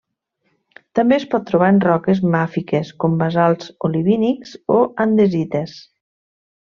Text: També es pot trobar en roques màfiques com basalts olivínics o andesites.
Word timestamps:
També 0.99 1.17
es 1.17 1.25
pot 1.33 1.43
trobar 1.49 1.67
en 1.73 1.77
roques 1.83 2.21
màfiques 2.35 2.91
com 3.05 3.19
basalts 3.25 3.69
olivínics 3.91 4.55
o 4.79 4.79
andesites. 5.07 5.77